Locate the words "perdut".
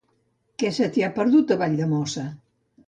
1.21-1.55